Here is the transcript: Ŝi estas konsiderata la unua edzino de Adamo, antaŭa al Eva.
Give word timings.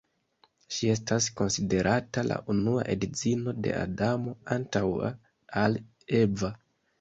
Ŝi 0.75 0.87
estas 0.93 1.25
konsiderata 1.41 2.23
la 2.29 2.37
unua 2.53 2.85
edzino 2.95 3.53
de 3.67 3.75
Adamo, 3.83 4.35
antaŭa 4.57 5.13
al 5.65 5.79
Eva. 6.23 6.53